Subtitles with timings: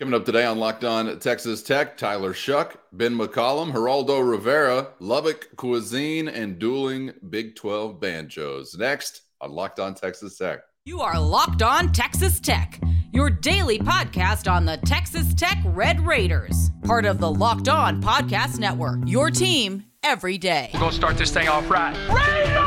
[0.00, 5.54] Coming up today on Locked On Texas Tech, Tyler Shough, Ben McCollum, Geraldo Rivera, Lubbock
[5.56, 8.74] Cuisine, and dueling Big 12 banjos.
[8.78, 10.60] Next on Locked On Texas Tech.
[10.86, 12.80] You are Locked On Texas Tech,
[13.12, 18.58] your daily podcast on the Texas Tech Red Raiders, part of the Locked On Podcast
[18.58, 19.00] Network.
[19.04, 20.70] Your team every day.
[20.72, 21.94] We're going to start this thing off right.
[22.08, 22.59] Raider!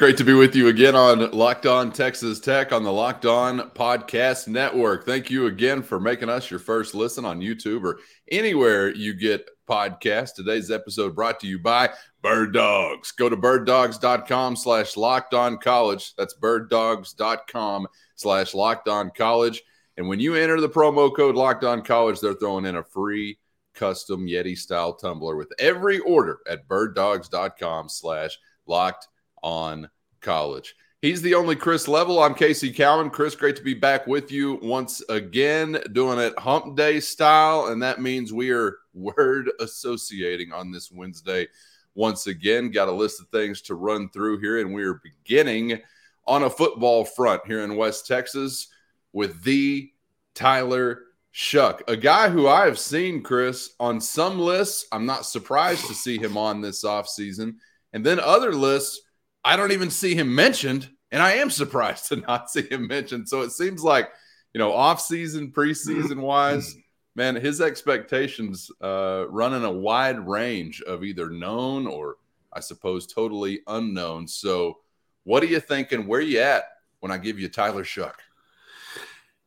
[0.00, 3.70] Great to be with you again on Locked On Texas Tech on the Locked On
[3.72, 5.04] Podcast Network.
[5.04, 7.98] Thank you again for making us your first listen on YouTube or
[8.30, 10.34] anywhere you get podcasts.
[10.34, 11.90] Today's episode brought to you by
[12.22, 13.12] Bird Dogs.
[13.12, 16.14] Go to birddogs.com slash locked on college.
[16.16, 19.60] That's birddogs.com slash locked on college.
[19.98, 23.38] And when you enter the promo code locked on college, they're throwing in a free
[23.74, 29.08] custom Yeti style tumbler with every order at birddogs.com slash locked
[29.42, 29.88] on
[30.20, 30.74] college.
[31.02, 32.22] He's the only Chris Level.
[32.22, 33.08] I'm Casey Cowan.
[33.08, 37.68] Chris, great to be back with you once again, doing it hump day style.
[37.68, 41.48] And that means we are word associating on this Wednesday
[41.94, 42.70] once again.
[42.70, 44.60] Got a list of things to run through here.
[44.60, 45.80] And we are beginning
[46.26, 48.68] on a football front here in West Texas
[49.14, 49.90] with the
[50.34, 54.86] Tyler Shough, a guy who I have seen, Chris, on some lists.
[54.90, 57.56] I'm not surprised to see him on this offseason.
[57.92, 59.00] And then other lists,
[59.44, 60.90] I don't even see him mentioned.
[61.12, 63.28] And I am surprised to not see him mentioned.
[63.28, 64.10] So it seems like,
[64.52, 66.74] you know, offseason, preseason wise,
[67.14, 72.16] man, his expectations uh, running a wide range of either known or
[72.52, 74.26] I suppose totally unknown.
[74.26, 74.78] So
[75.22, 76.08] what are you thinking?
[76.08, 76.64] Where you at
[76.98, 78.12] when I give you Tyler Shough?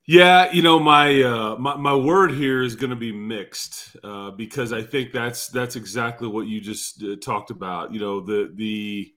[0.05, 4.31] Yeah, you know my uh, my, my word here is going to be mixed uh,
[4.31, 7.93] because I think that's that's exactly what you just uh, talked about.
[7.93, 9.13] You know the the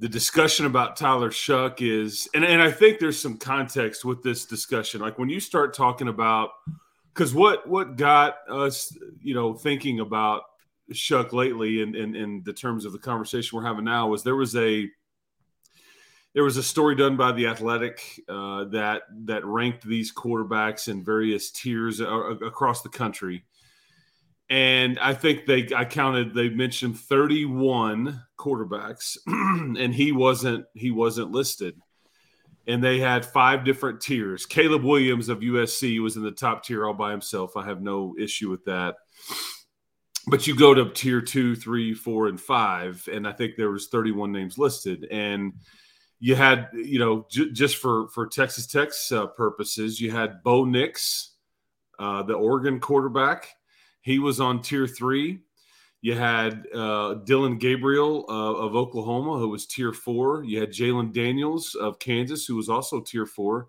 [0.00, 4.46] the discussion about Tyler Shough is, and and I think there's some context with this
[4.46, 5.00] discussion.
[5.00, 6.50] Like when you start talking about,
[7.14, 8.92] because what what got us,
[9.22, 10.42] you know, thinking about
[10.92, 14.34] Shough lately, in, in in the terms of the conversation we're having now, was there
[14.34, 14.88] was a
[16.34, 21.04] there was a story done by the Athletic uh, that that ranked these quarterbacks in
[21.04, 23.44] various tiers across the country,
[24.48, 31.32] and I think they I counted they mentioned 31 quarterbacks, and he wasn't he wasn't
[31.32, 31.76] listed,
[32.66, 34.46] and they had five different tiers.
[34.46, 37.56] Caleb Williams of USC was in the top tier all by himself.
[37.56, 38.96] I have no issue with that.
[40.26, 43.88] But you go to tier two, three, four, and five, and I think there was
[43.88, 45.54] 31 names listed, and
[46.20, 50.64] you had, you know, j- just for for Texas Tech's uh, purposes, you had Bo
[50.64, 51.32] Nix,
[51.98, 53.48] uh, the Oregon quarterback.
[54.02, 55.40] He was on tier three.
[56.02, 60.44] You had uh, Dillon Gabriel uh, of Oklahoma, who was tier four.
[60.44, 63.68] You had Jalon Daniels of Kansas, who was also tier four.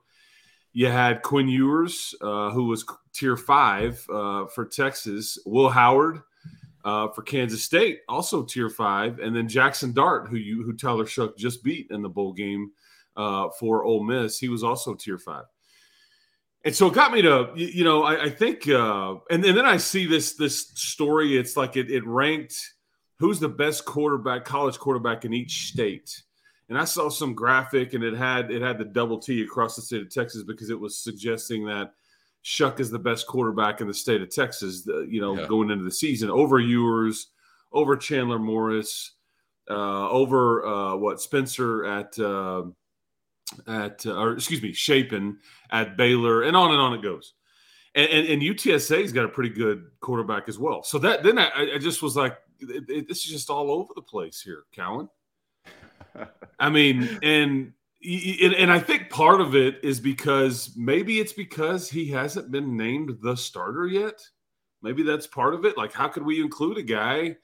[0.74, 5.38] You had Quinn Ewers, uh, who was tier five uh, for Texas.
[5.46, 6.22] Will Howard,
[6.84, 11.06] uh, for Kansas State, also tier five, and then Jackson Dart, who you who Tyler
[11.06, 12.72] Shough just beat in the bowl game
[13.16, 15.46] uh, for Ole Miss, he was also tier five.
[16.64, 19.66] And so it got me to, you know, I, I think, uh, and, and then
[19.66, 21.38] I see this this story.
[21.38, 22.56] It's like it, it ranked
[23.18, 26.24] who's the best quarterback, college quarterback in each state.
[26.70, 29.82] And I saw some graphic, and it had it had the double T across the
[29.82, 31.94] state of Texas because it was suggesting that
[32.44, 35.48] Shough is the best quarterback in the state of Texas, you know, yeah.
[35.48, 37.28] going into the season over Ewers,
[37.72, 39.14] over Chandler Morris,
[39.70, 42.64] uh, over uh, what Spencer at uh,
[43.68, 45.38] at uh, or excuse me, Shapen
[45.70, 47.34] at Baylor, and on and on it goes.
[47.94, 50.82] And, and, and UTSA's got a pretty good quarterback as well.
[50.82, 53.94] So that then I, I just was like, it, it, this is just all over
[53.94, 55.10] the place here, Cowan.
[56.60, 57.74] I mean, and
[58.04, 63.18] and I think part of it is because maybe it's because he hasn't been named
[63.22, 64.28] the starter yet.
[64.82, 65.78] Maybe that's part of it.
[65.78, 67.38] Like, how could we include a guy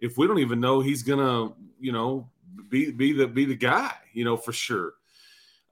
[0.00, 2.28] if we don't even know he's gonna, you know,
[2.68, 4.94] be be the be the guy, you know, for sure.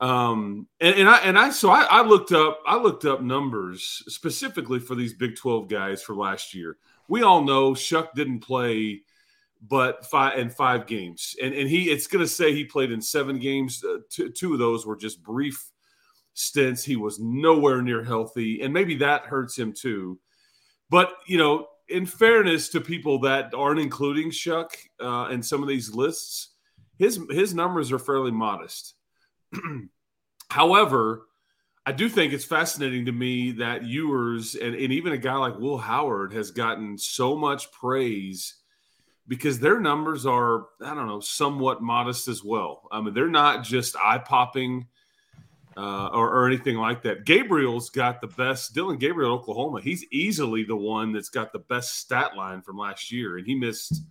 [0.01, 4.05] Um, and, and I and I so I, I looked up I looked up numbers
[4.07, 6.77] specifically for these Big Twelve guys for last year.
[7.09, 9.03] We all know Shough didn't play
[9.67, 11.35] but five and five games.
[11.43, 13.83] And and he it's going to say he played in seven games.
[13.85, 15.71] Uh, two, two of those were just brief
[16.35, 16.85] stints.
[16.85, 20.19] He was nowhere near healthy, and maybe that hurts him too.
[20.91, 24.71] But you know, in fairness to people that aren't including Shough
[25.01, 26.55] uh, in some of these lists,
[26.99, 28.95] his his numbers are fairly modest.
[30.51, 31.27] However,
[31.85, 35.59] I do think it's fascinating to me that Ewers and, and even a guy like
[35.59, 38.58] Will Howard has gotten so much praise
[39.29, 42.89] because their numbers are, I don't know, somewhat modest as well.
[42.91, 44.87] I mean, they're not just eye popping
[45.77, 47.25] uh, or, or, anything like that.
[47.25, 49.81] Gabriel's got the best, Dillon Gabriel, Oklahoma.
[49.81, 53.39] He's easily the one that's got the best stat line from last year.
[53.39, 54.03] And he missed,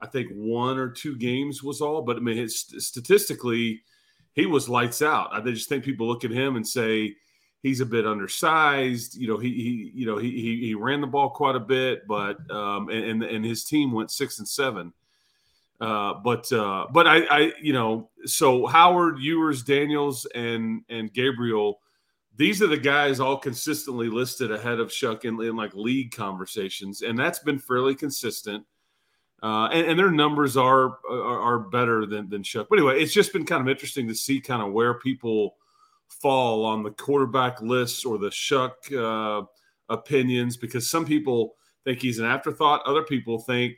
[0.00, 2.02] I think, one or two games was all.
[2.02, 3.82] But I mean, his, statistically,
[4.32, 5.28] he was lights out.
[5.32, 7.14] I just think people look at him and say,
[7.62, 9.16] he's a bit undersized.
[9.16, 12.06] You know, he, he you know he, he, he ran the ball quite a bit,
[12.06, 14.92] but um, and and his team went six and seven.
[15.80, 21.80] Uh, but uh, but I, I you know so Howard, Ewers, Daniels, and and Gabriel,
[22.36, 27.02] these are the guys all consistently listed ahead of Shough in, in like league conversations,
[27.02, 28.64] and that's been fairly consistent.
[29.42, 32.66] Uh, and, and, their numbers are, are, are better than than Shough.
[32.70, 35.56] But anyway, it's just been kind of interesting to see kind of where people
[36.08, 39.46] fall on the quarterback list or the Shough uh,
[39.88, 41.54] opinions because some people
[41.84, 42.82] think he's an afterthought.
[42.86, 43.76] Other people think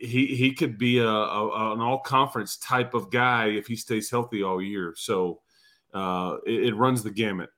[0.00, 4.10] he he could be a, a an all conference type of guy if he stays
[4.10, 4.94] healthy all year.
[4.96, 5.40] So
[5.92, 7.50] uh, it, it, runs the gamut.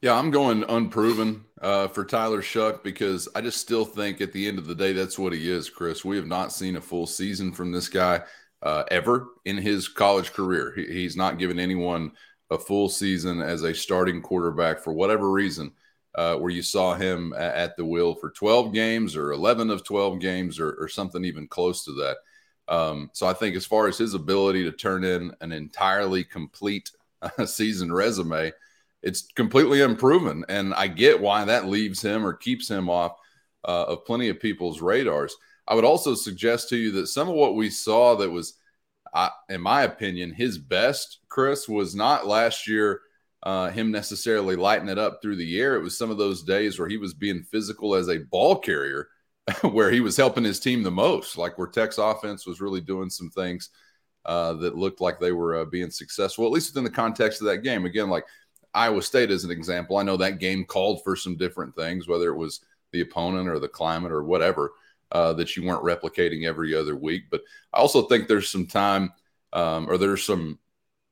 [0.00, 4.46] Yeah, I'm going unproven uh, for Tyler Shough because I just still think at the
[4.46, 6.04] end of the day that's what he is, Chris.
[6.04, 8.22] We have not seen a full season from this guy
[8.62, 10.72] uh, ever in his college career.
[10.76, 12.12] He, he's not given anyone
[12.50, 15.72] a full season as a starting quarterback for whatever reason,
[16.14, 20.20] uh, where you saw him at the wheel for 12 games or 11 of 12
[20.20, 22.16] games or, or something even close to that.
[22.68, 26.90] Um, so I think as far as his ability to turn in an entirely complete
[27.22, 28.52] uh, season resume,
[29.02, 30.44] it's completely unproven.
[30.48, 33.16] And I get why that leaves him or keeps him off
[33.64, 35.36] uh, of plenty of people's radars.
[35.66, 38.54] I would also suggest to you that some of what we saw that was
[39.12, 43.00] I, in my opinion, his best, Chris, was not last year
[43.42, 45.74] uh, him necessarily lighting it up through the air.
[45.74, 49.08] It was some of those days where he was being physical as a ball carrier,
[49.62, 53.08] where he was helping his team the most, like where Tech's offense was really doing
[53.08, 53.70] some things
[54.26, 57.46] uh, that looked like they were uh, being successful, at least within the context of
[57.46, 57.86] that game.
[57.86, 58.24] Again, like
[58.74, 62.28] Iowa State as an example, I know that game called for some different things, whether
[62.28, 62.60] it was
[62.92, 64.72] the opponent or the climate or whatever
[65.12, 67.24] uh, that you weren't replicating every other week.
[67.30, 67.42] But
[67.72, 69.12] I also think there's some time
[69.52, 70.58] um, or there's some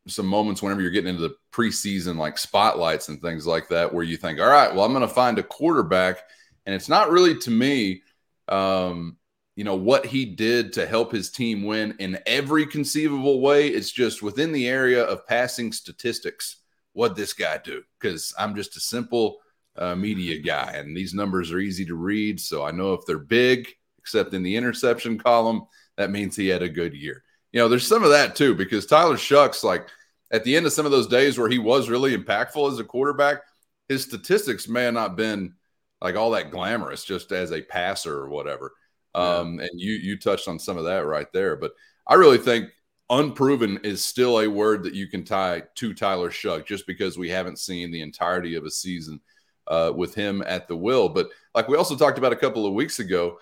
[0.06, 4.04] some moments whenever you're getting into the preseason like spotlights and things like that where
[4.04, 6.20] you think, all right, well, I'm going to find a quarterback,
[6.64, 8.02] and it's not really to me.
[8.48, 9.16] Um,
[9.54, 13.66] you know what he did to help his team win in every conceivable way.
[13.66, 16.58] It's just within the area of passing statistics.
[16.92, 17.82] What this guy do?
[17.98, 19.38] Because I'm just a simple
[19.76, 22.40] uh, media guy, and these numbers are easy to read.
[22.40, 23.68] So I know if they're big,
[24.08, 25.66] except in the interception column,
[25.98, 27.22] that means he had a good year.
[27.52, 29.86] You know, there's some of that too, because Tyler Shough's, like
[30.30, 32.84] at the end of some of those days where he was really impactful as a
[32.84, 33.42] quarterback,
[33.88, 35.54] his statistics may have not been
[36.00, 38.72] like all that glamorous just as a passer or whatever.
[39.14, 39.38] Yeah.
[39.38, 41.56] Um, and you you touched on some of that right there.
[41.56, 41.72] But
[42.06, 42.70] I really think
[43.10, 47.28] unproven is still a word that you can tie to Tyler Shough just because we
[47.28, 49.20] haven't seen the entirety of a season
[49.66, 51.08] uh, with him at the will.
[51.08, 53.38] But like we also talked about a couple of weeks ago,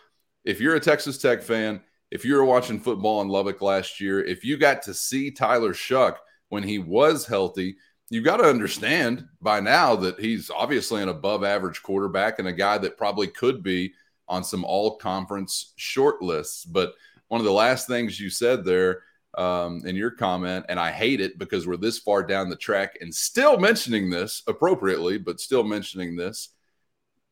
[0.46, 1.81] if you're a Texas Tech fan,
[2.12, 5.75] if you were watching football in Lubbock last year, if you got to see Tyler
[5.75, 6.16] Shough
[6.48, 7.76] when he was healthy,
[8.10, 12.52] you got to understand by now that he's obviously an above average quarterback and a
[12.52, 13.93] guy that probably could be
[14.28, 16.64] on some all conference short lists.
[16.64, 16.94] But
[17.26, 19.02] one of the last things you said there
[19.37, 22.99] um, in your comment, and I hate it because we're this far down the track
[23.00, 26.50] and still mentioning this appropriately, but still mentioning this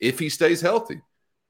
[0.01, 1.01] if he stays healthy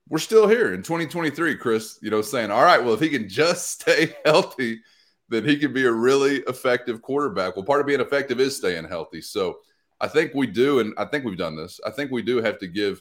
[0.08, 3.28] we're still here in 2023, Chris, you know, saying, all right, well, if he can
[3.28, 4.80] just stay healthy,
[5.28, 7.56] then he can be a really effective quarterback.
[7.56, 9.20] Well, part of being effective is staying healthy.
[9.20, 9.58] So
[10.00, 11.80] I think we do, and I think we've done this.
[11.86, 13.00] I think we do have to give,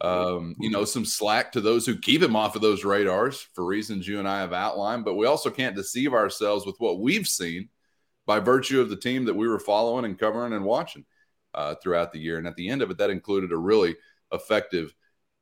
[0.00, 3.64] um, you know, some slack to those who keep him off of those radars for
[3.64, 5.04] reasons you and I have outlined.
[5.04, 7.68] But we also can't deceive ourselves with what we've seen
[8.26, 11.04] by virtue of the team that we were following and covering and watching
[11.54, 12.38] uh, throughout the year.
[12.38, 13.96] And at the end of it, that included a really
[14.32, 14.92] effective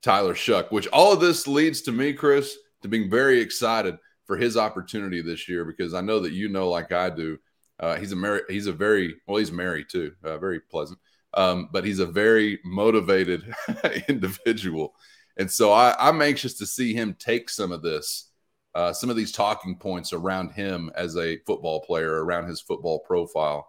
[0.02, 4.36] Tyler Shough, which all of this leads to me, Chris, to being very excited for
[4.36, 7.38] his opportunity this year because I know that you know, like I do,
[7.80, 10.98] uh, he's a mar- he's a very well, he's married too, uh, very pleasant,
[11.34, 13.54] um, but he's a very motivated
[14.08, 14.94] individual,
[15.36, 18.30] and so I, I'm anxious to see him take some of this,
[18.74, 22.98] uh, some of these talking points around him as a football player, around his football
[23.00, 23.68] profile,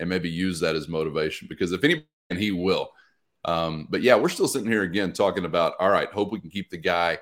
[0.00, 2.90] and maybe use that as motivation because if any, and he will
[3.44, 6.50] um, but yeah, we're still sitting here again talking about, all right, hope we can
[6.50, 7.18] keep the guy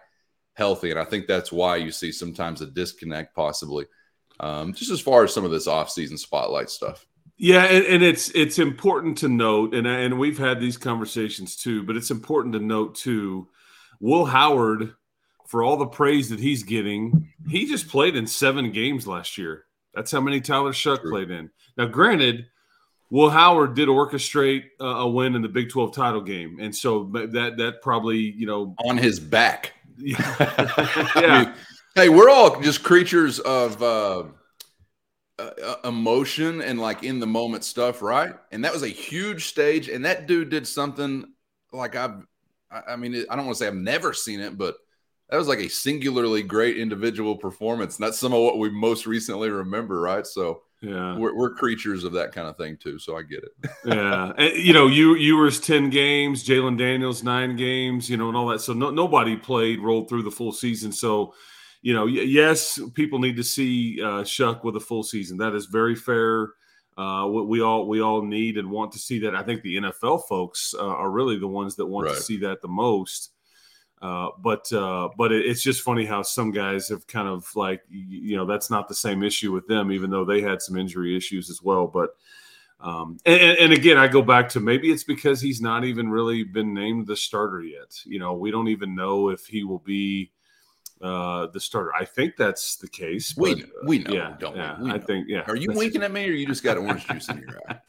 [0.54, 0.90] healthy.
[0.90, 3.86] And I think that's why you see sometimes a disconnect possibly,
[4.40, 7.06] um, just as far as some of this offseason spotlight stuff.
[7.38, 11.82] Yeah, and, and, it's it's important to note, and and we've had these conversations too,
[11.82, 13.48] but it's important to note too.
[14.00, 14.94] Will Howard
[15.46, 19.64] for all the praise that he's getting, he just played in seven games last year.
[19.92, 21.50] That's how many Tyler Shough played in.
[21.76, 22.46] Now, granted,
[23.12, 27.10] Will Howard did orchestrate uh, a win in the Big 12 title game, and so
[27.12, 29.74] that that probably you know on his back.
[29.98, 30.16] yeah.
[31.14, 31.54] I mean,
[31.94, 34.24] hey, we're all just creatures of uh,
[35.38, 38.32] uh, emotion and like in the moment stuff, right?
[38.50, 41.26] And that was a huge stage, and that dude did something
[41.70, 42.26] like I've.
[42.70, 44.76] I mean, I don't want to say I've never seen it, but
[45.28, 47.98] that was like a singularly great individual performance.
[47.98, 50.26] And that's some of what we most recently remember, right?
[50.26, 52.98] So yeah, we're, we're creatures of that kind of thing too.
[52.98, 53.70] So I get it.
[53.84, 58.36] yeah, and, you know, you Ewers ten games, Jalon Daniels nine games, you know, and
[58.36, 58.60] all that.
[58.60, 60.92] So no, nobody played rolled through the full season.
[60.92, 61.34] So
[61.82, 65.38] you know, yes, people need to see uh, Shough with a full season.
[65.38, 66.50] That is very fair.
[66.96, 69.34] Uh, we all we all need and want to see that.
[69.34, 72.16] I think the NFL folks uh, are really the ones that want right.
[72.16, 73.30] to see that the most.
[74.02, 77.82] Uh, but uh, but it, it's just funny how some guys have kind of like
[77.88, 81.16] you know that's not the same issue with them, even though they had some injury
[81.16, 81.86] issues as well.
[81.86, 82.16] But
[82.80, 86.42] um, and, and again, I go back to maybe it's because he's not even really
[86.42, 88.00] been named the starter yet.
[88.04, 90.32] You know, we don't even know if he will be
[91.00, 91.94] uh, the starter.
[91.94, 93.34] I think that's the case.
[93.34, 94.86] But, we we know, yeah, don't yeah, we?
[94.86, 95.44] we I think yeah.
[95.46, 97.78] Are you winking at me, or you just got orange juice in your eye?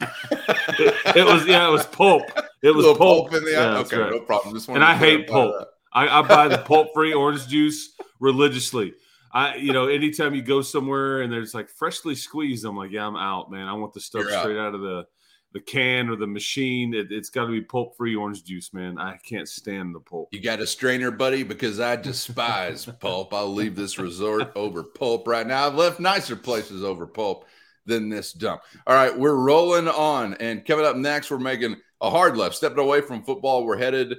[0.78, 2.22] it, it, was yeah, it was pulp.
[2.62, 2.98] It was pulp.
[2.98, 3.34] pulp.
[3.34, 3.72] in the eye.
[3.72, 4.12] Yeah, okay, right.
[4.12, 4.54] no problem.
[4.54, 5.54] Just and I hate pulp.
[5.58, 5.68] That.
[5.94, 8.94] I, I buy the pulp free orange juice religiously.
[9.32, 13.06] I, you know, anytime you go somewhere and there's like freshly squeezed, I'm like, yeah,
[13.06, 13.66] I'm out, man.
[13.66, 14.68] I want the stuff You're straight out.
[14.68, 15.06] out of the
[15.54, 16.92] the can or the machine.
[16.94, 18.98] It, has got to be pulp free orange juice, man.
[18.98, 20.28] I can't stand the pulp.
[20.32, 23.32] You got a strainer, buddy, because I despise pulp.
[23.32, 25.66] I'll leave this resort over pulp right now.
[25.66, 27.46] I've left nicer places over pulp
[27.86, 28.62] than this dump.
[28.86, 32.78] All right, we're rolling on, and coming up next, we're making a hard left, stepping
[32.78, 33.64] away from football.
[33.64, 34.16] We're headed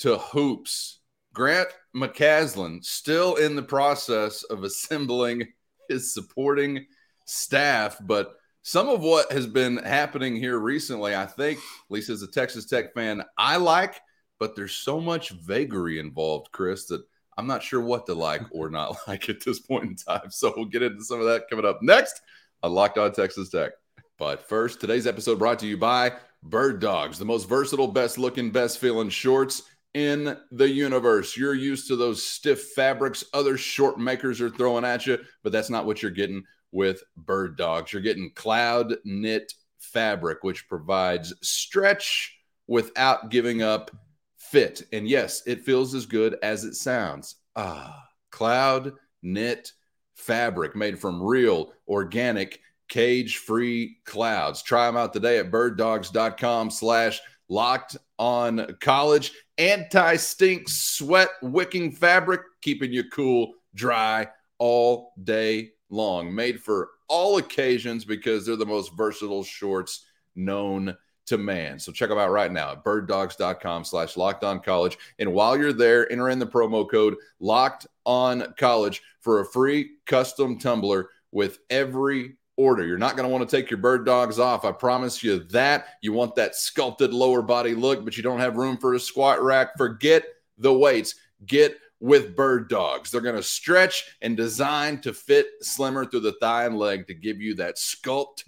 [0.00, 0.95] to hoops.
[1.36, 5.46] Grant McCasland still in the process of assembling
[5.86, 6.86] his supporting
[7.26, 12.22] staff, but some of what has been happening here recently, I think, at least as
[12.22, 14.00] a Texas Tech fan, I like,
[14.40, 17.04] but there's so much vagary involved, Chris, that
[17.36, 20.30] I'm not sure what to like or not like at this point in time.
[20.30, 22.22] So we'll get into some of that coming up next
[22.62, 23.72] on Locked On Texas Tech.
[24.18, 26.12] But first, today's episode brought to you by
[26.42, 29.64] Bird Dogs, the most versatile, best looking, best feeling shorts
[29.96, 31.38] in the universe.
[31.38, 35.70] You're used to those stiff fabrics other short makers are throwing at you, but that's
[35.70, 37.94] not what you're getting with Bird Dogs.
[37.94, 43.90] You're getting cloud knit fabric, which provides stretch without giving up
[44.36, 44.82] fit.
[44.92, 47.36] And yes, it feels as good as it sounds.
[47.56, 49.72] Ah, cloud knit
[50.14, 52.60] fabric made from real, organic,
[52.90, 54.62] cage-free clouds.
[54.62, 62.42] Try them out today at birddogs.com slash locked on college anti stink, sweat wicking fabric,
[62.60, 66.34] keeping you cool, dry all day long.
[66.34, 70.96] Made for all occasions because they're the most versatile shorts known
[71.26, 71.78] to man.
[71.78, 74.96] So check them out right now at birddogs.com slash locked on college.
[75.18, 79.96] And while you're there, enter in the promo code locked on college for a free
[80.06, 82.86] custom tumbler with every order.
[82.86, 84.64] You're not going to want to take your bird dogs off.
[84.64, 85.86] I promise you that.
[86.02, 89.42] You want that sculpted lower body look, but you don't have room for a squat
[89.42, 89.76] rack.
[89.76, 90.24] Forget
[90.58, 91.14] the weights.
[91.44, 93.10] Get with bird dogs.
[93.10, 97.14] They're going to stretch and design to fit slimmer through the thigh and leg to
[97.14, 98.44] give you that sculpt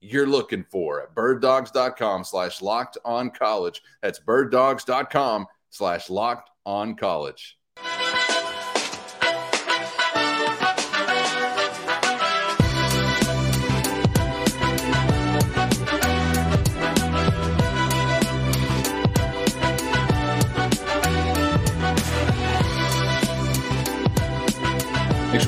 [0.00, 3.82] you're looking for at birddogs.com slash locked on college.
[4.02, 7.58] That's birddogs.com slash locked on college.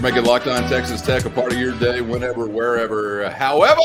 [0.01, 3.81] Make it Locked On Texas Tech a part of your day, whenever, wherever, however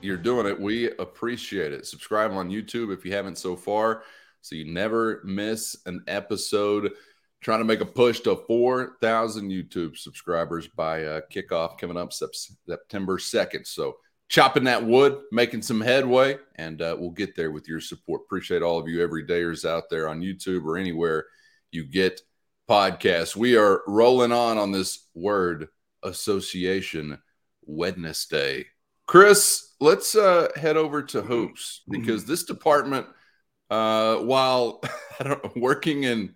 [0.00, 0.58] you're doing it.
[0.60, 1.86] We appreciate it.
[1.86, 4.02] Subscribe on YouTube if you haven't so far,
[4.42, 6.92] so you never miss an episode.
[7.40, 13.16] Trying to make a push to 4,000 YouTube subscribers by uh, kickoff coming up September
[13.16, 13.66] 2nd.
[13.66, 13.96] So
[14.28, 18.22] chopping that wood, making some headway, and uh, we'll get there with your support.
[18.22, 21.26] Appreciate all of you everydayers out there on YouTube or anywhere
[21.70, 22.20] you get
[22.68, 23.34] podcast.
[23.34, 25.68] We are rolling on on this word
[26.02, 27.18] association
[27.62, 28.66] Wednesday.
[29.06, 33.06] Chris, let's uh, head over to hoops because this department,
[33.70, 34.82] uh, while
[35.56, 36.34] working in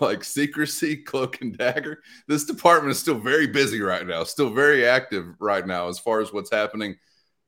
[0.00, 4.86] like secrecy, cloak and dagger, this department is still very busy right now, still very
[4.86, 6.96] active right now as far as what's happening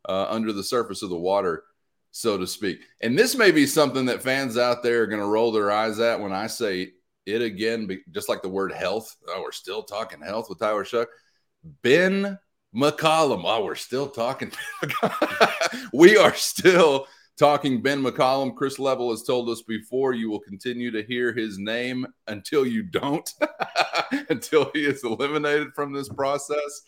[0.07, 1.65] uh, under the surface of the water,
[2.11, 2.81] so to speak.
[3.01, 5.99] And this may be something that fans out there are going to roll their eyes
[5.99, 6.93] at when I say
[7.29, 9.17] it again, just like the word health.
[9.29, 11.07] Oh, we're still talking health with Tyler Shough.
[11.83, 12.39] Ben
[12.75, 13.43] McCollum.
[13.45, 14.53] Oh, we're still talking.
[15.93, 17.07] we are still
[17.39, 18.55] talking Ben McCollum.
[18.55, 22.83] Chris Level has told us before you will continue to hear his name until you
[22.83, 23.33] don't,
[24.29, 26.83] until he is eliminated from this process.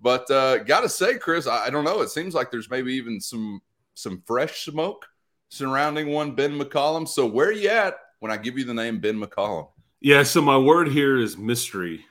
[0.00, 2.02] But uh, gotta say, Chris, I, I don't know.
[2.02, 3.60] It seems like there's maybe even some
[3.94, 5.06] some fresh smoke
[5.48, 7.08] surrounding one Ben McCollum.
[7.08, 9.68] So where you at when I give you the name Ben McCollum?
[10.04, 12.04] Yeah, so my word here is mystery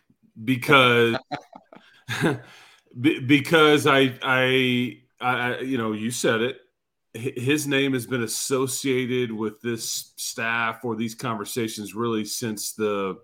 [0.43, 1.15] because
[3.00, 6.57] because I, I I you know you said it
[7.13, 13.19] his name has been associated with this staff or these conversations really since the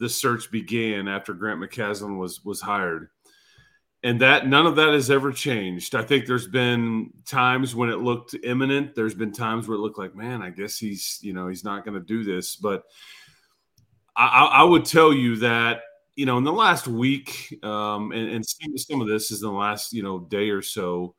[0.00, 3.10] the search began after Grant McCasland was was hired
[4.02, 5.94] and that none of that has ever changed.
[5.94, 8.94] I think there's been times when it looked imminent.
[8.96, 11.84] There's been times where it looked like, man, I guess he's you know he's not
[11.84, 12.56] going to do this.
[12.56, 12.82] But
[14.20, 15.80] I, I, would tell you that
[16.14, 19.54] you know in the last week, um, and, and some of this is in the
[19.54, 21.14] last you know day or so.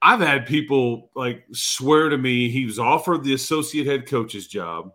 [0.00, 4.90] I've had people like swear to me he was offered the associate head coach's job,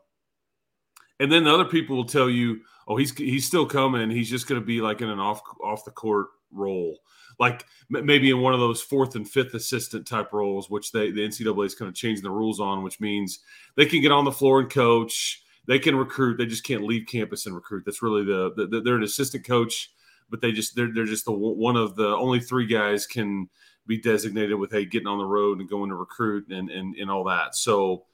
[1.19, 4.09] and then the other people will tell you, oh, he's he's still coming.
[4.09, 6.97] He's just going to be like in an off off the court role,
[7.39, 11.27] like maybe in one of those fourth and fifth assistant type roles, which they the
[11.27, 13.39] NCAA is kind of changing the rules on, which means
[13.77, 17.07] they can get on the floor and coach, they can recruit, they just can't leave
[17.07, 17.83] campus and recruit.
[17.85, 19.91] That's really the, the they're an assistant coach,
[20.29, 23.49] but they just they're they're just the one of the only three guys can
[23.85, 27.09] be designated with hey getting on the road and going to recruit and and and
[27.09, 27.55] all that.
[27.55, 28.05] So.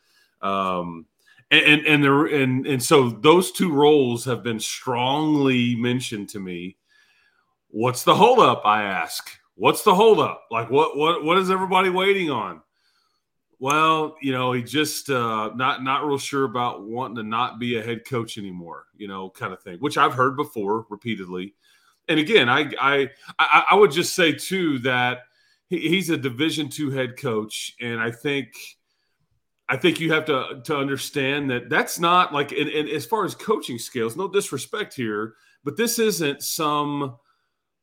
[0.41, 1.06] Um,
[1.51, 6.77] and and there and and so those two roles have been strongly mentioned to me
[7.72, 8.65] What's the holdup?
[8.65, 9.29] I ask.
[9.53, 10.44] What's the holdup?
[10.50, 12.62] Like what what what is everybody waiting on?
[13.62, 17.78] Well, you know, he just uh, not not real sure about wanting to not be
[17.78, 21.56] a head coach anymore, you know, kind of thing, which I've heard before repeatedly.
[22.08, 25.20] And again, I I I, would just say too that
[25.68, 28.54] he's a Division two head coach, and I think
[29.67, 33.26] I think you have to to understand that that's not like, and, and as far
[33.26, 37.17] as coaching skills, no disrespect here, but this isn't some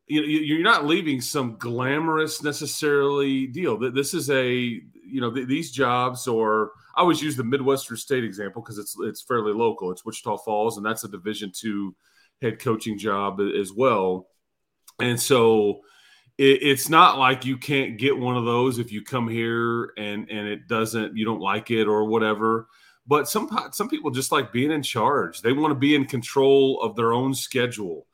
[0.06, 3.78] you know you're not leaving some glamorous necessarily deal.
[3.78, 8.24] This is a you know th- these jobs or i always use the midwestern state
[8.24, 9.90] example because it's it's fairly local.
[9.90, 11.94] It's wichita falls and that's a division two
[12.40, 14.28] head coaching job as well.
[15.00, 15.80] And so
[16.38, 20.30] it, it's not like you can't get one of those if you come here and
[20.30, 22.68] and it doesn't you don't like it or whatever.
[23.08, 25.42] But some some people just like being in charge.
[25.42, 28.06] They want to be in control of their own schedule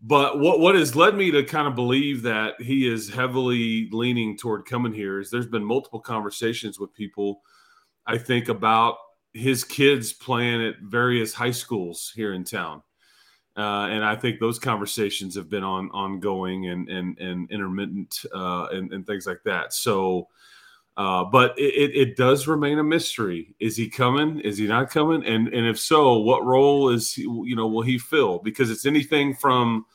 [0.00, 4.36] but what what has led me to kind of believe that he is heavily leaning
[4.36, 7.42] toward coming here is there's been multiple conversations with people,
[8.06, 8.96] I think, about
[9.32, 12.82] his kids playing at various high schools here in town.
[13.56, 18.68] Uh, and I think those conversations have been on ongoing and and and intermittent uh,
[18.70, 19.72] and, and things like that.
[19.72, 20.28] So,
[20.98, 23.54] uh, but it, it does remain a mystery.
[23.60, 24.40] Is he coming?
[24.40, 25.24] Is he not coming?
[25.24, 28.40] And and if so, what role is he, you know will he fill?
[28.40, 29.86] Because it's anything from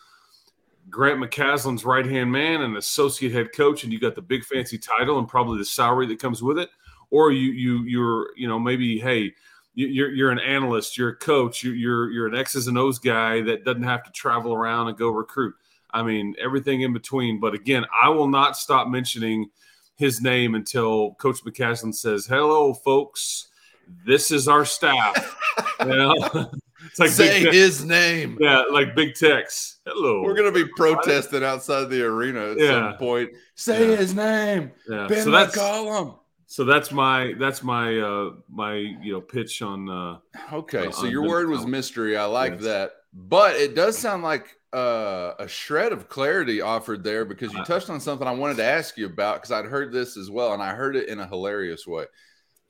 [0.89, 4.77] Grant McCasland's right hand man and associate head coach, and you got the big fancy
[4.77, 6.69] title and probably the salary that comes with it,
[7.09, 9.33] or you you you're you know maybe hey
[9.75, 13.65] you're you're an analyst, you're a coach, you're you're an X's and O's guy that
[13.65, 15.53] doesn't have to travel around and go recruit.
[15.91, 17.41] I mean everything in between.
[17.41, 19.49] But again, I will not stop mentioning
[19.95, 23.47] his name until Coach McCasland says, "Hello, folks,
[24.05, 25.37] this is our staff."
[25.81, 26.51] you know?
[26.85, 28.37] It's like say his name.
[28.39, 29.79] Yeah, like big text.
[29.85, 30.21] Hello.
[30.21, 32.71] We're gonna be protesting outside the arena at yeah.
[32.71, 33.31] some point.
[33.55, 33.95] Say yeah.
[33.95, 34.71] his name.
[34.89, 35.07] Yeah.
[35.07, 36.19] Ben so that's, McCollum.
[36.45, 40.17] So that's my that's my uh my you know pitch on uh
[40.51, 42.17] Okay, so your word was mystery.
[42.17, 42.63] I like yes.
[42.63, 42.91] that.
[43.13, 47.73] But it does sound like uh, a shred of clarity offered there because you uh-huh.
[47.73, 50.53] touched on something I wanted to ask you about because I'd heard this as well
[50.53, 52.05] and I heard it in a hilarious way.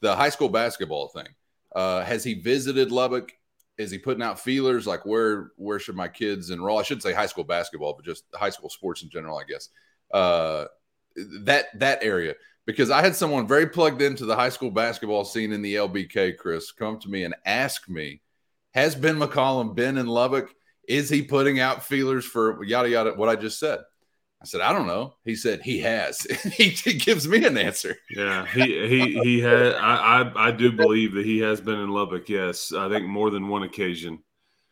[0.02, 1.28] The high school basketball thing.
[1.74, 3.32] Uh, has he visited Lubbock?
[3.78, 6.78] is he putting out feelers like where where should my kids enroll?
[6.78, 9.70] I shouldn't say high school basketball, but just high school sports in general, I guess.
[10.14, 10.66] Uh,
[11.42, 12.36] that that area
[12.66, 16.38] because I had someone very plugged into the high school basketball scene in the LBK,
[16.38, 18.22] Chris, come to me and ask me,
[18.74, 20.54] has Ben McCollum been in Lubbock?
[20.88, 23.14] Is he putting out feelers for yada yada?
[23.14, 23.80] What I just said.
[24.44, 25.14] I said, I don't know.
[25.24, 26.20] He said he has.
[26.54, 27.96] he, he, gives me an answer.
[28.10, 29.76] Yeah, he he he had.
[29.76, 32.28] I, I, I do believe that he has been in Lubbock.
[32.28, 34.20] Yes, I think more than one occasion.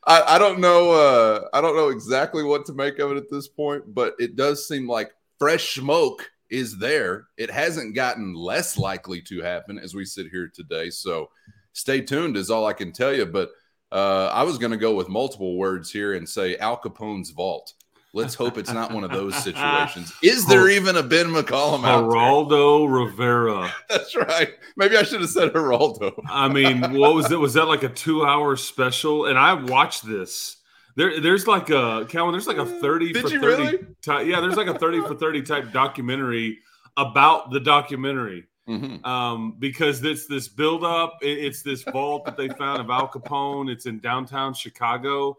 [0.06, 0.92] I, I don't know.
[0.92, 4.36] Uh, I don't know exactly what to make of it at this point, but it
[4.36, 7.28] does seem like fresh smoke is there.
[7.38, 10.90] It hasn't gotten less likely to happen as we sit here today.
[10.90, 11.30] So,
[11.72, 13.26] stay tuned is all I can tell you.
[13.26, 13.52] But
[13.92, 17.74] Uh, I was going to go with multiple words here and say Al Capone's vault.
[18.14, 20.14] Let's hope it's not one of those situations.
[20.22, 23.74] Is there even a Ben McCollum out Geraldo Rivera.
[23.90, 24.50] That's right.
[24.76, 26.14] Maybe I should have said Geraldo.
[26.30, 27.40] I mean, what was it?
[27.40, 29.28] Was that like a two-hour special?
[29.28, 30.58] And I watched this.
[30.98, 32.34] There, there's like a Calvin.
[32.34, 33.64] There's like a thirty Did for you thirty.
[33.64, 33.86] really?
[34.02, 36.60] Type, yeah, there's like a thirty for thirty type documentary
[36.98, 38.46] about the documentary.
[38.70, 39.06] Mhm.
[39.06, 41.18] um, because it's this buildup.
[41.22, 43.70] It, it's this vault that they found of Al Capone.
[43.72, 45.38] It's in downtown Chicago,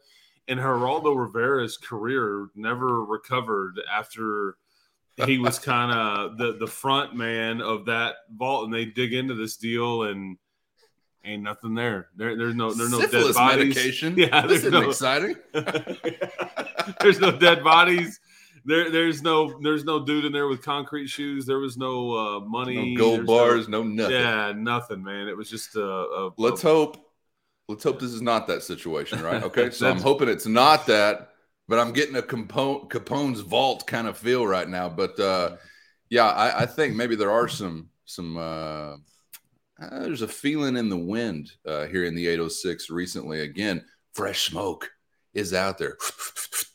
[0.48, 4.56] and Geraldo Rivera's career never recovered after
[5.26, 8.64] he was kind of the the front man of that vault.
[8.64, 10.36] And they dig into this deal, and
[11.24, 12.08] ain't nothing there.
[12.16, 13.76] There, there's no, there's no dead bodies.
[13.76, 14.14] medication.
[14.18, 15.36] Yeah, this isn't no- exciting.
[17.00, 18.18] there's no dead bodies.
[18.64, 21.46] There, there's no, there's no dude in there with concrete shoes.
[21.46, 24.14] There was no uh, money, No gold bars, no nothing.
[24.16, 25.28] yeah, nothing, man.
[25.28, 25.84] It was just a.
[25.84, 27.08] a Let's a- hope.
[27.68, 29.42] Let's hope this is not that situation, right?
[29.44, 31.30] Okay, so I'm hoping it's not that,
[31.68, 34.88] but I'm getting a Capone, Capone's vault kind of feel right now.
[34.88, 35.56] But uh,
[36.10, 38.36] yeah, I, I think maybe there are some some.
[38.36, 38.96] Uh,
[39.80, 43.40] uh, there's a feeling in the wind uh, here in the 806 recently.
[43.40, 44.90] Again, fresh smoke
[45.34, 45.96] is out there.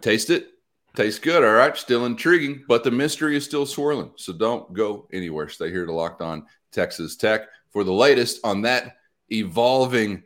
[0.00, 0.48] Taste it.
[0.96, 1.44] Tastes good.
[1.44, 1.76] All right.
[1.76, 4.12] Still intriguing, but the mystery is still swirling.
[4.16, 5.48] So don't go anywhere.
[5.48, 8.96] Stay here to Locked On Texas Tech for the latest on that
[9.30, 10.22] evolving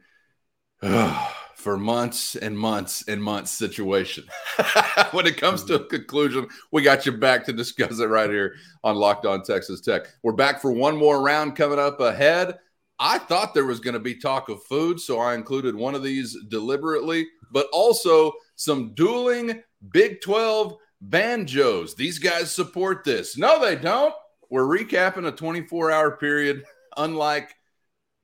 [1.63, 4.25] for months and months and months situation.
[5.13, 8.55] when it comes to a conclusion, we got you back to discuss it right here
[8.83, 10.07] on Locked On Texas Tech.
[10.23, 12.59] We're back for one more round coming up ahead.
[12.99, 16.03] I thought there was going to be talk of food, so I included one of
[16.03, 19.63] these deliberately, but also some dueling
[19.93, 21.95] Big 12 banjos.
[21.95, 23.37] These guys support this.
[23.37, 24.15] No, they don't.
[24.51, 26.65] We're recapping a 24 hour period,
[26.97, 27.55] unlike,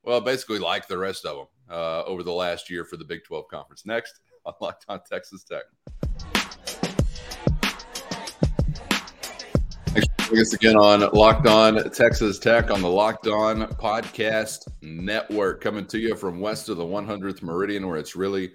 [0.03, 3.23] well, basically like the rest of them uh, over the last year for the Big
[3.23, 3.85] 12 conference.
[3.85, 5.63] Next on Locked On Texas Tech.
[9.87, 14.67] Thanks for joining us again on Locked On Texas Tech on the Locked On Podcast
[14.81, 18.51] Network, coming to you from west of the 100th Meridian, where it's really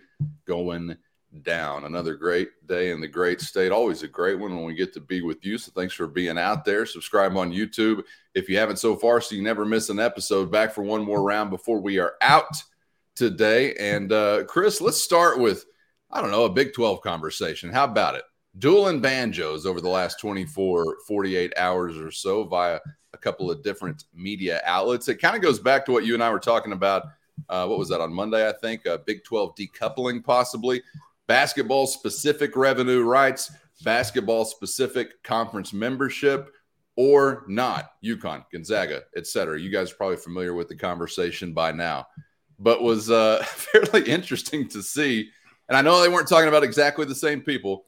[0.47, 0.97] going
[1.43, 1.85] down.
[1.85, 3.73] Another great day in the great state.
[3.73, 5.59] Always a great one when we get to be with you.
[5.59, 6.87] So thanks for being out there.
[6.87, 8.03] Subscribe on YouTube
[8.35, 10.51] if you haven't so far, so you never miss an episode.
[10.51, 12.55] Back for one more round before we are out
[13.15, 13.75] today.
[13.75, 15.65] And uh, Chris, let's start with
[16.11, 17.71] I don't know a Big 12 conversation.
[17.71, 18.23] How about it?
[18.59, 22.79] Dueling banjos over the last 24, 48 hours or so via
[23.13, 25.09] a couple of different media outlets.
[25.09, 27.05] It kind of goes back to what you and I were talking about.
[27.49, 28.49] Uh, what was that on Monday?
[28.49, 30.83] I think uh, Big 12 decoupling, possibly
[31.27, 33.51] basketball specific revenue rights,
[33.83, 36.51] basketball specific conference membership,
[36.97, 37.91] or not.
[38.05, 39.61] UConn, Gonzaga, etc.
[39.61, 42.07] You guys are probably familiar with the conversation by now,
[42.59, 45.31] but was uh, fairly interesting to see.
[45.69, 47.85] And I know they weren't talking about exactly the same people,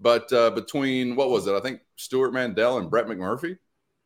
[0.00, 1.54] but uh, between what was it?
[1.54, 3.56] I think Stewart Mandel and Brett McMurphy.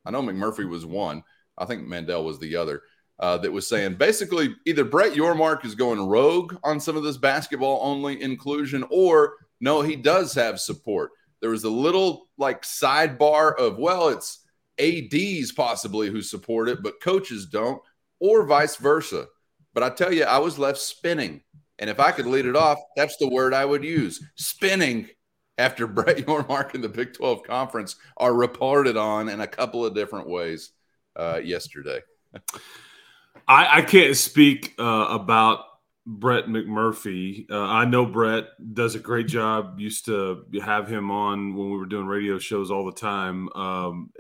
[0.05, 1.23] I know McMurphy was one.
[1.57, 2.83] I think Mandel was the other.
[3.21, 7.17] Uh, that was saying basically either Brett Yormark is going rogue on some of this
[7.17, 11.13] basketball only inclusion, or no, he does have support.
[11.41, 14.41] There was a little like sidebar of, well, it's
[14.81, 17.81] ADs possibly who support it, but coaches don't,
[18.19, 19.27] or vice versa.
[19.75, 21.43] But I tell you, I was left spinning.
[21.79, 25.09] And if I could lead it off, that's the word I would use spinning
[25.59, 29.95] after Brett Yormark and the Big 12 Conference are reported on in a couple of
[29.95, 30.71] different ways
[31.17, 32.01] uh, yesterday.
[33.47, 35.65] I, I can't speak uh, about
[36.07, 37.51] Brett McMurphy.
[37.51, 38.45] Uh, I know Brett
[38.75, 39.81] does a great job.
[39.81, 43.49] Used to have him on when we were doing radio shows all the time.
[43.55, 44.11] Um,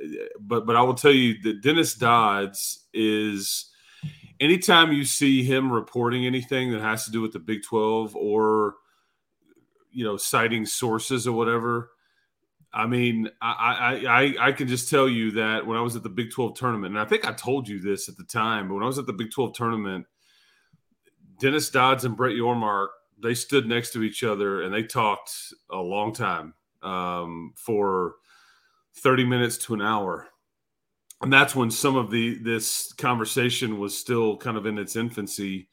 [0.40, 3.70] but but I will tell you that Dennis Dodds is.
[4.40, 8.74] Anytime you see him reporting anything that has to do with the Big Twelve or
[9.92, 11.90] you know citing sources or whatever,
[12.75, 16.09] I mean, I, I I can just tell you that when I was at the
[16.09, 18.83] Big 12 tournament, and I think I told you this at the time, but when
[18.83, 20.07] I was at the Big 12 tournament,
[21.39, 22.89] Dennis Dodds and Brett Yormark,
[23.23, 25.31] they stood next to each other and they talked
[25.71, 28.15] a long time um, for
[28.97, 30.29] 30 minutes to an hour.
[31.23, 35.69] And that's when some of the this conversation was still kind of in its infancy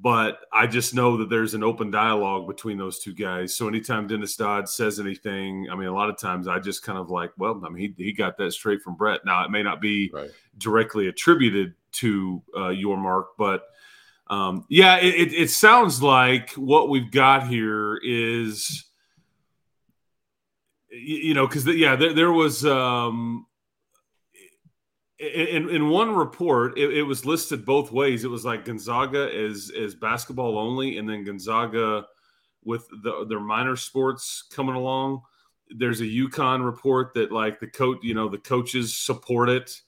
[0.00, 3.54] but I just know that there's an open dialogue between those two guys.
[3.54, 6.98] So anytime Dennis Dodd says anything, I mean, a lot of times I just kind
[6.98, 9.20] of like, well, I mean, he, he got that straight from Brett.
[9.24, 10.30] Now it may not be Right.
[10.58, 13.62] directly attributed to uh, Yormark, but
[14.26, 18.84] um, yeah, it, it, it sounds like what we've got here is,
[20.90, 22.64] you, know, because yeah, there, there was.
[22.66, 23.46] Um,
[25.18, 28.24] in in one report, it, it, was listed both ways.
[28.24, 32.06] It was like Gonzaga is is basketball only, and then Gonzaga
[32.64, 35.20] with the, their minor sports coming along.
[35.70, 39.80] There's a UConn report that like the coach, you know, the coaches support it,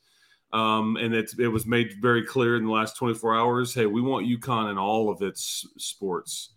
[0.52, 3.74] um, and it it was made very clear in the last 24 hours.
[3.74, 6.54] Hey, we want UConn in all of its sports,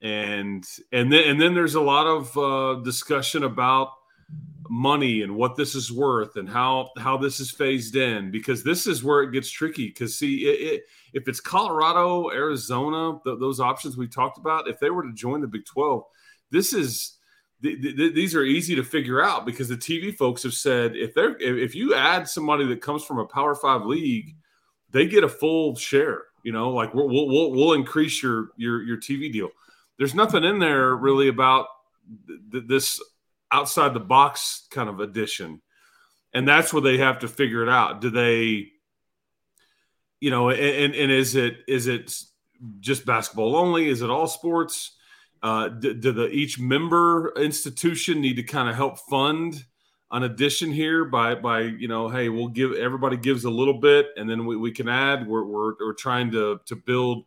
[0.00, 3.90] and and then and then there's a lot of uh, discussion about
[4.68, 8.86] money and what this is worth and how how this is phased in because this
[8.86, 13.60] is where it gets tricky because see it, it, if it's colorado arizona th- those
[13.60, 16.04] options we talked about if they were to join the big 12
[16.50, 17.18] this is
[17.62, 21.12] th- th- these are easy to figure out because the tv folks have said if
[21.12, 24.34] they're if you add somebody that comes from a power five league
[24.90, 28.96] they get a full share you know like we'll we'll, we'll increase your your your
[28.96, 29.50] tv deal.
[29.98, 31.66] There's nothing in there really about
[32.50, 33.00] th- this
[33.52, 35.60] outside the box kind of addition.
[36.34, 38.00] And that's where they have to figure it out.
[38.00, 38.68] Do they,
[40.20, 42.14] you know, and, and is it is it
[42.80, 43.88] just basketball only?
[43.88, 44.96] Is it all sports?
[45.42, 49.64] Uh, do, do the each member institution need to kind of help fund
[50.12, 54.08] an addition here by by you know, hey, we'll give everybody gives a little bit,
[54.16, 55.26] and then we, we can add.
[55.26, 57.24] We're, we're we're trying to to build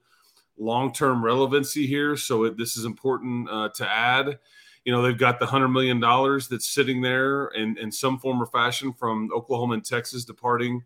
[0.57, 4.39] long term relevancy here, so it, this is important uh, to add
[4.85, 8.41] you know they've got the hundred million dollars that's sitting there in, in some form
[8.41, 10.83] or fashion from Oklahoma and Texas departing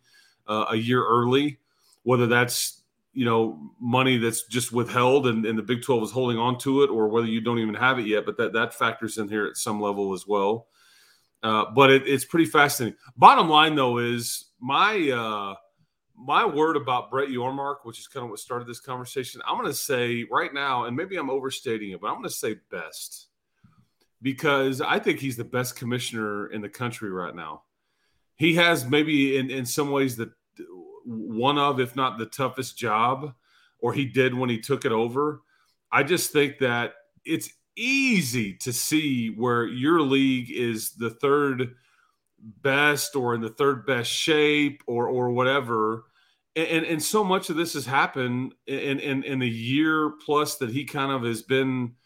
[0.47, 1.59] uh, a year early,
[2.03, 2.81] whether that's
[3.13, 6.83] you know money that's just withheld and, and the Big Twelve is holding on to
[6.83, 9.45] it, or whether you don't even have it yet, but that that factors in here
[9.45, 10.67] at some level as well.
[11.43, 12.97] Uh, but it, it's pretty fascinating.
[13.17, 15.55] Bottom line though is my uh,
[16.17, 19.41] my word about Brett Yormark, which is kind of what started this conversation.
[19.45, 22.29] I'm going to say right now, and maybe I'm overstating it, but I'm going to
[22.29, 23.28] say best
[24.21, 27.63] because I think he's the best commissioner in the country right now.
[28.35, 30.31] He has maybe in, in some ways the
[31.05, 33.33] one of, if not the toughest job,
[33.79, 35.41] or he did when he took it over.
[35.91, 36.93] I just think that
[37.25, 41.75] it's easy to see where your league is the third
[42.61, 46.05] best or in the third best shape or or whatever.
[46.55, 50.71] And, and, so much of this has happened in, in, in the year plus that
[50.71, 51.93] he kind of has been–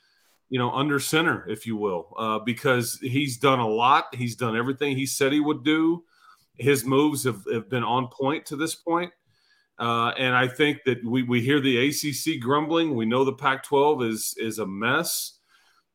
[0.54, 4.14] you know, under center, if you will, uh, because he's done a lot.
[4.14, 6.04] He's done everything he said he would do.
[6.54, 9.12] His moves have, have been on point to this point.
[9.80, 12.94] Uh, and I think that we, we hear the ACC grumbling.
[12.94, 15.40] We know the Pac 12 is, is a mess,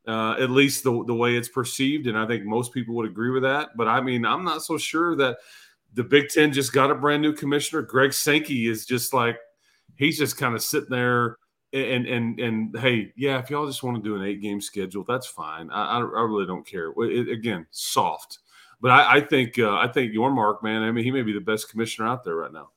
[0.09, 2.09] uh, at least the, the way it's perceived.
[2.09, 3.77] And I think most people would agree with that.
[3.77, 5.37] But I mean, I'm not so sure that
[5.95, 7.83] the Big Ten just got a brand new commissioner.
[7.83, 9.37] Greg Sankey is just like,
[9.95, 11.37] he's just kind of sitting there
[11.73, 15.05] and and and hey, yeah, if y'all just want to do an eight game schedule,
[15.07, 15.71] that's fine.
[15.71, 16.93] I I, I really don't care.
[16.97, 18.39] It, again, soft,
[18.81, 20.83] but I, I think uh, I think Yormark, man.
[20.83, 22.71] I mean, he may be the best commissioner out there right now.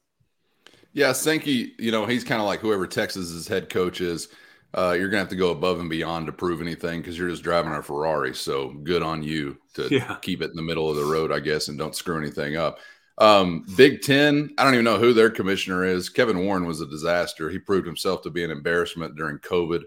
[0.94, 4.28] Yeah, Sankey, you know, he's kind of like whoever Texas's head coach is.
[4.74, 7.44] Uh, you're gonna have to go above and beyond to prove anything because you're just
[7.44, 8.34] driving a Ferrari.
[8.34, 10.18] So good on you to yeah.
[10.22, 12.80] keep it in the middle of the road, I guess, and don't screw anything up.
[13.22, 16.10] Um, Big Ten, I don't even know who their commissioner is.
[16.10, 17.52] Kevin Warren was a disaster.
[17.52, 19.84] He proved himself to be an embarrassment during COVID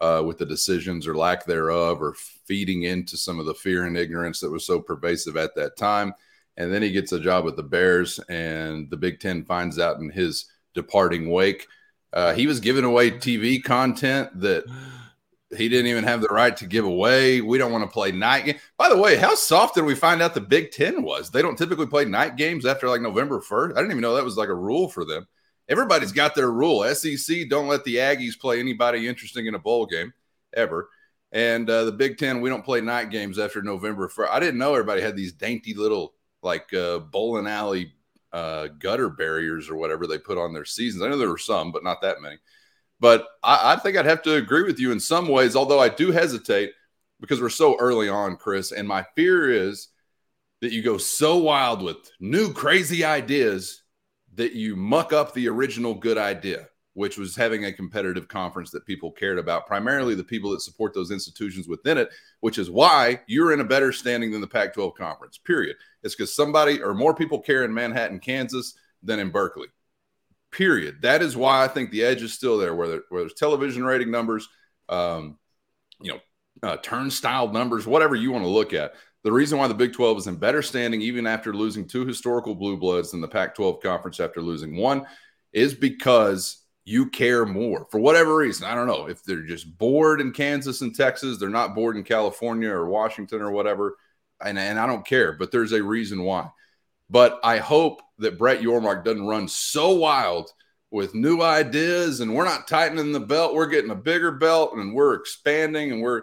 [0.00, 3.94] uh, with the decisions or lack thereof, or feeding into some of the fear and
[3.94, 6.14] ignorance that was so pervasive at that time.
[6.56, 9.98] And then he gets a job with the Bears, and the Big Ten finds out
[9.98, 11.66] in his departing wake.
[12.14, 14.64] Uh, he was giving away TV content that
[15.56, 17.40] he didn't even have the right to give away.
[17.40, 18.58] We don't want to play night game.
[18.76, 21.30] By the way, how soft did we find out the Big Ten was?
[21.30, 23.72] They don't typically play night games after like November 1st.
[23.72, 25.26] I didn't even know that was like a rule for them.
[25.68, 26.84] Everybody's got their rule.
[26.94, 30.12] SEC don't let the Aggies play anybody interesting in a bowl game
[30.54, 30.90] ever.
[31.32, 34.30] And uh, the Big Ten, we don't play night games after November 1st.
[34.30, 37.92] I didn't know everybody had these dainty little like uh, bowling alley
[38.32, 41.02] uh, gutter barriers or whatever they put on their seasons.
[41.02, 42.36] I know there were some, but not that many.
[43.00, 45.88] But I, I think I'd have to agree with you in some ways, although I
[45.88, 46.72] do hesitate
[47.20, 48.72] because we're so early on, Chris.
[48.72, 49.88] And my fear is
[50.60, 53.82] that you go so wild with new crazy ideas
[54.34, 58.86] that you muck up the original good idea, which was having a competitive conference that
[58.86, 62.08] people cared about, primarily the people that support those institutions within it,
[62.40, 65.76] which is why you're in a better standing than the Pac 12 conference, period.
[66.02, 69.68] It's because somebody or more people care in Manhattan, Kansas than in Berkeley.
[70.58, 71.02] Period.
[71.02, 74.10] That is why I think the edge is still there, whether, whether it's television rating
[74.10, 74.48] numbers,
[74.88, 75.38] um,
[76.00, 76.18] you know,
[76.64, 78.94] uh, turnstile numbers, whatever you want to look at.
[79.22, 82.56] The reason why the Big 12 is in better standing, even after losing two historical
[82.56, 85.06] blue bloods than the Pac 12 conference after losing one,
[85.52, 88.66] is because you care more for whatever reason.
[88.66, 92.02] I don't know if they're just bored in Kansas and Texas, they're not bored in
[92.02, 93.96] California or Washington or whatever.
[94.44, 96.50] And, and I don't care, but there's a reason why.
[97.10, 100.52] But I hope that Brett Yormark doesn't run so wild
[100.90, 103.54] with new ideas and we're not tightening the belt.
[103.54, 106.22] We're getting a bigger belt and we're expanding and we're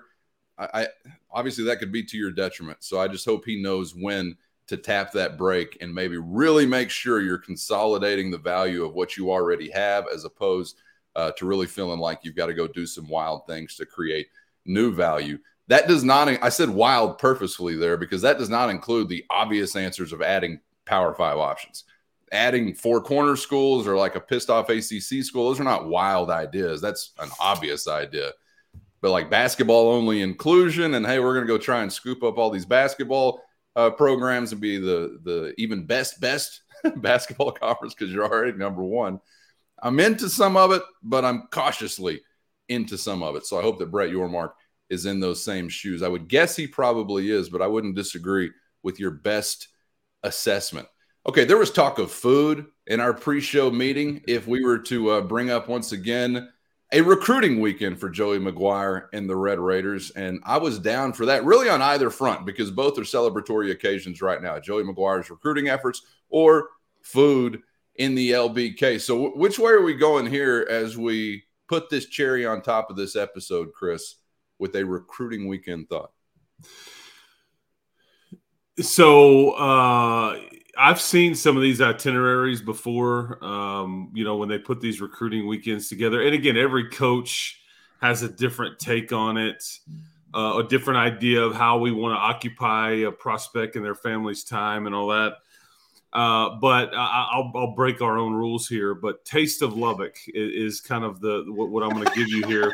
[0.57, 0.87] I, I
[1.31, 2.83] obviously that could be to your detriment.
[2.83, 4.35] So I just hope he knows when
[4.67, 9.15] to tap that brake and maybe really make sure you're consolidating the value of what
[9.15, 10.77] you already have as opposed
[11.15, 14.27] uh, to really feeling like you've got to go do some wild things to create
[14.65, 15.37] new value.
[15.67, 19.75] That does not, I said wild purposefully there because that does not include the obvious
[19.75, 21.83] answers of adding Power Five options.
[22.31, 26.29] Adding four corner schools or like a pissed off ACC school, those are not wild
[26.29, 26.81] ideas.
[26.81, 28.31] That's an obvious idea.
[29.01, 32.37] But like basketball only inclusion, and hey, we're going to go try and scoop up
[32.37, 33.41] all these basketball
[33.75, 36.61] uh, programs and be the the even best best
[36.97, 39.19] basketball conference because you're already number one.
[39.81, 42.21] I'm into some of it, but I'm cautiously
[42.69, 43.45] into some of it.
[43.45, 44.51] So I hope that Brett Yormark
[44.89, 46.01] is in those same shoes.
[46.01, 48.51] I would guess he probably is, but I wouldn't disagree
[48.83, 49.67] with your best
[50.25, 50.87] assessment.
[51.27, 54.21] Okay, there was talk of food in our pre-show meeting.
[54.27, 56.49] If we were to uh, bring up once again
[56.91, 60.11] a recruiting weekend for Joey McGuire and the Red Raiders.
[60.11, 64.21] And I was down for that really on either front because both are celebratory occasions
[64.21, 66.69] right now Joey McGuire's recruiting efforts or
[67.01, 67.61] food
[67.95, 69.01] in the LBK.
[69.01, 72.97] So, which way are we going here as we put this cherry on top of
[72.97, 74.15] this episode, Chris,
[74.59, 76.11] with a recruiting weekend thought?
[78.79, 80.39] So, uh,
[80.77, 83.43] I've seen some of these itineraries before.
[83.43, 87.61] Um, you know, when they put these recruiting weekends together, and again, every coach
[88.01, 89.63] has a different take on it,
[90.33, 94.43] uh, a different idea of how we want to occupy a prospect and their family's
[94.43, 95.37] time and all that.
[96.11, 98.93] Uh, but I, will I'll break our own rules here.
[98.93, 102.29] But Taste of Lubbock is, is kind of the what, what I'm going to give
[102.29, 102.73] you here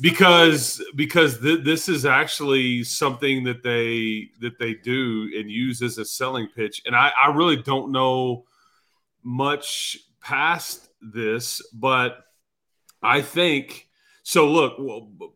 [0.00, 5.98] because because th- this is actually something that they that they do and use as
[5.98, 6.82] a selling pitch.
[6.86, 8.44] And I, I really don't know
[9.22, 12.24] much past this but
[13.02, 13.88] i think
[14.22, 14.74] so look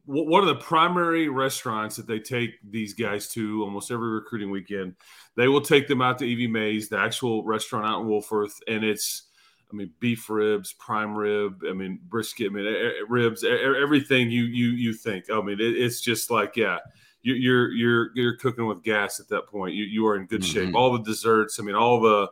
[0.04, 4.94] one of the primary restaurants that they take these guys to almost every recruiting weekend
[5.36, 8.84] they will take them out to evie mae's the actual restaurant out in Wolfforth and
[8.84, 9.24] it's
[9.72, 11.62] I mean, beef ribs, prime rib.
[11.68, 12.48] I mean, brisket.
[12.48, 13.44] I mean, ribs.
[13.44, 15.30] Everything you you you think.
[15.30, 16.78] I mean, it, it's just like yeah,
[17.22, 19.74] you, you're you're you're cooking with gas at that point.
[19.74, 20.66] You you are in good mm-hmm.
[20.66, 20.74] shape.
[20.74, 21.58] All the desserts.
[21.58, 22.28] I mean, all the.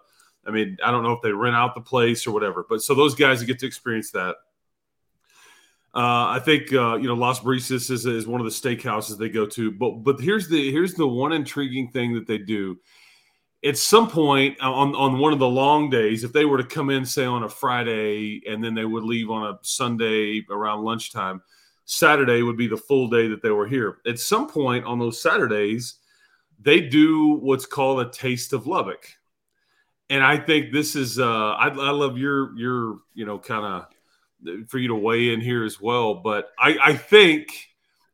[0.47, 2.95] I mean, I don't know if they rent out the place or whatever, but so
[2.95, 4.37] those guys get to experience that.
[5.93, 9.29] Uh, I think uh, you know Las Brisas is, is one of the steakhouses they
[9.29, 12.79] go to, but but here's the here's the one intriguing thing that they do
[13.65, 16.65] at some point uh, on, on one of the long days, if they were to
[16.65, 20.85] come in, say on a Friday, and then they would leave on a Sunday around
[20.85, 21.43] lunchtime,
[21.85, 23.99] Saturday would be the full day that they were here.
[24.07, 25.97] At some point on those Saturdays,
[26.59, 29.07] they do what's called a taste of Lubbock.
[30.09, 34.69] And I think this is, uh, I, I love your, your, you know, kind of
[34.69, 36.15] for you to weigh in here as well.
[36.15, 37.49] But I, I think,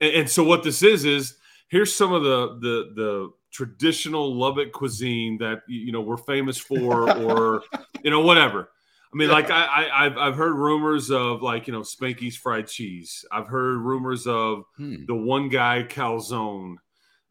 [0.00, 1.36] and, and so what this is, is
[1.68, 7.10] here's some of the, the, the, traditional Lubbock cuisine that you know we're famous for,
[7.22, 7.62] or
[8.02, 8.68] you know whatever.
[9.12, 12.66] I mean, like I, I have I've heard rumors of like you know Spanky's fried
[12.66, 13.24] cheese.
[13.32, 15.06] I've heard rumors of hmm.
[15.06, 16.76] the one guy calzone.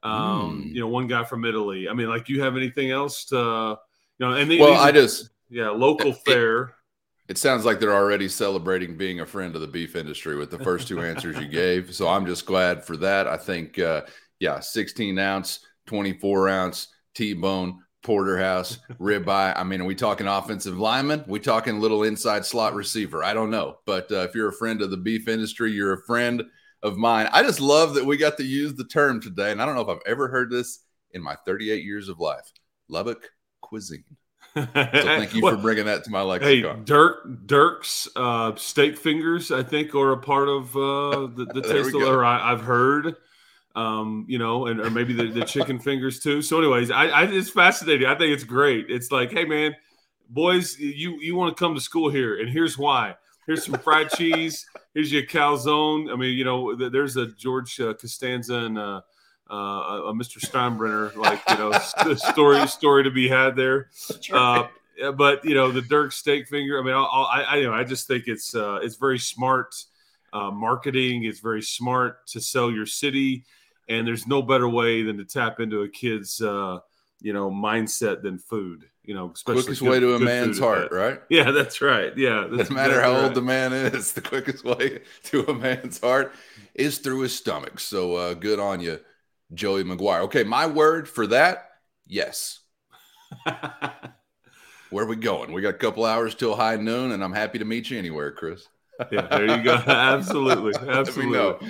[0.01, 0.67] Um, hmm.
[0.69, 1.87] You know, one guy from Italy.
[1.89, 3.77] I mean, like, you have anything else to
[4.17, 4.33] you know?
[4.33, 6.75] And well, I just yeah, local it, fare.
[7.27, 10.59] It sounds like they're already celebrating being a friend of the beef industry with the
[10.59, 11.93] first two answers you gave.
[11.93, 13.27] So I'm just glad for that.
[13.27, 14.03] I think, uh,
[14.39, 19.53] yeah, 16 ounce 24 ounce T-bone porterhouse ribeye.
[19.55, 21.23] I mean, are we talking offensive lineman?
[21.27, 23.23] We talking little inside slot receiver?
[23.23, 23.77] I don't know.
[23.85, 26.43] But uh, if you're a friend of the beef industry, you're a friend
[26.83, 27.27] of mine.
[27.31, 29.51] I just love that we got to use the term today.
[29.51, 30.79] And I don't know if I've ever heard this
[31.11, 32.51] in my 38 years of life.
[32.87, 33.29] Lubbock
[33.61, 34.03] cuisine.
[34.53, 36.77] So thank you for bringing that to my lexicon.
[36.77, 41.61] Hey, Dirk Dirk's uh, steak fingers, I think, are a part of uh, the, the
[41.63, 43.15] taste of, or I, have heard
[43.75, 46.41] um, you know, and or maybe the, the chicken fingers too.
[46.41, 48.07] So, anyways, I, I it's fascinating.
[48.07, 48.85] I think it's great.
[48.89, 49.75] It's like, hey man,
[50.29, 53.15] boys, you you want to come to school here, and here's why.
[53.45, 54.65] Here's some fried cheese.
[54.93, 56.11] Here's your calzone.
[56.11, 59.01] I mean, you know, there's a George uh, Costanza and uh,
[59.51, 60.39] uh, a Mr.
[60.39, 63.89] Steinbrenner, like you know, story story to be had there.
[64.31, 64.67] Uh,
[65.15, 66.79] but you know, the Dirk steak finger.
[66.79, 69.75] I mean, I'll, I, I, you know, I just think it's uh, it's very smart
[70.33, 71.25] uh, marketing.
[71.25, 73.43] It's very smart to sell your city
[73.87, 76.79] and there's no better way than to tap into a kid's uh,
[77.21, 81.21] you know mindset than food you know quickest good, way to a man's heart right
[81.29, 83.23] yeah that's right yeah doesn't matter how right.
[83.23, 86.33] old the man is the quickest way to a man's heart
[86.73, 88.99] is through his stomach so uh, good on you
[89.53, 91.69] joey mcguire okay my word for that
[92.07, 92.61] yes
[94.95, 95.51] Where are we going?
[95.51, 98.31] We got a couple hours till high noon, and I'm happy to meet you anywhere,
[98.31, 98.67] Chris.
[99.11, 99.73] yeah, there you go.
[99.87, 100.73] absolutely.
[100.87, 101.67] Absolutely.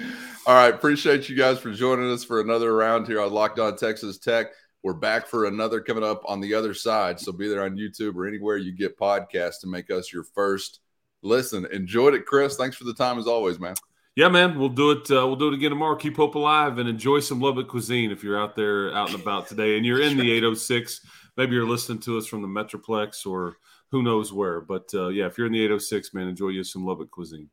[0.47, 0.73] All right.
[0.73, 4.51] Appreciate you guys for joining us for another round here on Locked On Texas Tech.
[4.83, 7.19] We're back for another coming up on the other side.
[7.19, 10.81] So be there on YouTube or anywhere you get podcasts to make us your first
[11.23, 11.65] listen.
[11.71, 12.57] Enjoyed it, Chris.
[12.57, 13.73] Thanks for the time as always, man.
[14.15, 14.59] Yeah, man.
[14.59, 15.09] We'll do it.
[15.09, 15.95] Uh, we'll do it again tomorrow.
[15.95, 19.47] Keep hope alive and enjoy some Lubbock cuisine if you're out there out and about
[19.47, 21.01] today and you're in the 806.
[21.37, 23.57] Maybe you're listening to us from the Metroplex or
[23.89, 24.61] who knows where.
[24.61, 27.49] But uh, yeah, if you're in the 806, man, enjoy you some Lubbock cuisine.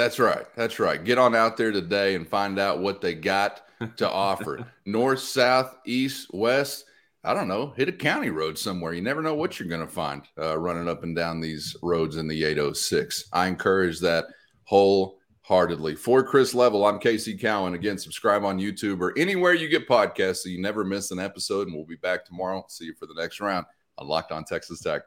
[0.00, 0.46] That's right.
[0.56, 1.04] That's right.
[1.04, 3.60] Get on out there today and find out what they got
[3.98, 4.66] to offer.
[4.86, 6.86] North, south, east, west.
[7.22, 7.74] I don't know.
[7.76, 8.94] Hit a county road somewhere.
[8.94, 12.16] You never know what you're going to find uh, running up and down these roads
[12.16, 13.28] in the 806.
[13.34, 14.24] I encourage that
[14.64, 15.96] wholeheartedly.
[15.96, 17.74] For Chris Level, I'm Casey Cowan.
[17.74, 21.66] Again, subscribe on YouTube or anywhere you get podcasts so you never miss an episode.
[21.66, 22.64] And we'll be back tomorrow.
[22.70, 23.66] See you for the next round
[23.98, 25.02] on Locked On Texas Tech.